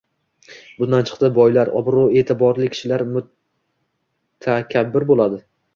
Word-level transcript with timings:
Bundan 0.79 1.05
chiqdi, 1.09 1.29
boylar, 1.35 1.71
obro‘-e’tiborli 1.81 2.73
kishilar 2.75 3.05
mutakabbir 3.13 5.09
bo‘ladi. 5.15 5.43